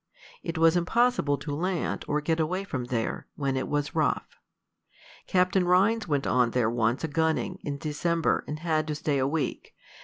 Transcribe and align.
It 0.41 0.57
was 0.57 0.75
impossible 0.75 1.37
to 1.37 1.53
land, 1.53 2.05
or 2.07 2.21
get 2.21 2.39
away 2.39 2.63
from 2.63 2.85
there, 2.85 3.27
when 3.35 3.55
it 3.55 3.67
was 3.67 3.93
rough. 3.93 4.39
Captain 5.27 5.63
Rhines 5.63 6.07
went 6.07 6.25
on 6.25 6.49
there 6.49 6.71
once 6.71 7.03
a 7.03 7.07
gunning, 7.07 7.59
in 7.61 7.77
December, 7.77 8.43
and 8.47 8.57
had 8.61 8.87
to 8.87 8.95
stay 8.95 9.19
a 9.19 9.27
week. 9.27 9.75